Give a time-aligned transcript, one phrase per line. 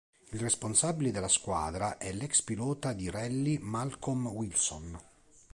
[0.31, 4.99] Il responsabile della squadra è l'ex pilota di rally Malcolm Wilson.